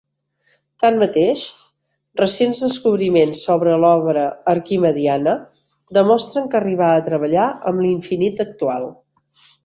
[0.83, 1.41] Tanmateix,
[2.21, 5.35] recents descobriments sobre l’obra arquimediana
[5.97, 8.89] demostren que arribà a treballar amb l’infinit actual.